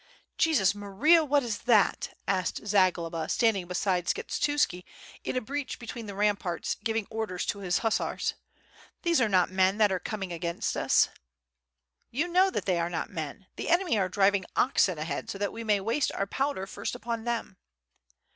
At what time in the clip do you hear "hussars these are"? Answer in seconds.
7.85-9.29